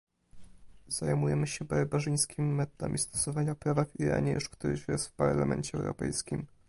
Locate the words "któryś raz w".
4.49-5.11